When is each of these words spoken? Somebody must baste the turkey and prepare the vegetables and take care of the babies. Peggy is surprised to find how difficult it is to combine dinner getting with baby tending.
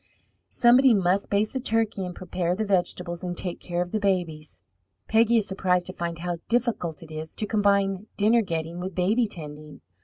Somebody 0.49 0.95
must 0.95 1.29
baste 1.29 1.53
the 1.53 1.59
turkey 1.59 2.03
and 2.07 2.15
prepare 2.15 2.55
the 2.55 2.65
vegetables 2.65 3.23
and 3.23 3.37
take 3.37 3.59
care 3.59 3.83
of 3.83 3.91
the 3.91 3.99
babies. 3.99 4.63
Peggy 5.07 5.37
is 5.37 5.47
surprised 5.47 5.85
to 5.85 5.93
find 5.93 6.17
how 6.17 6.37
difficult 6.49 7.03
it 7.03 7.11
is 7.11 7.35
to 7.35 7.45
combine 7.45 8.07
dinner 8.17 8.41
getting 8.41 8.79
with 8.79 8.95
baby 8.95 9.27
tending. 9.27 9.81